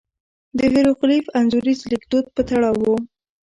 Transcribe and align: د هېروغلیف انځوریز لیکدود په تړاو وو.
د 0.57 0.59
هېروغلیف 0.73 1.25
انځوریز 1.39 1.79
لیکدود 1.91 2.25
په 2.35 2.41
تړاو 2.49 2.75
وو. 2.85 2.95